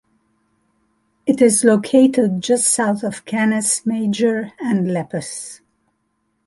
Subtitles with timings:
[1.27, 5.61] It is located just south of Canis Major and Lepus.